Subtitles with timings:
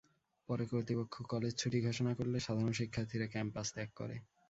[0.49, 4.15] পরে কর্তৃপক্ষ কলেজ ছুটি ঘোষণা করলে সাধারণ শিক্ষার্থীরা ক্যাম্পাস ত্যাগ করে।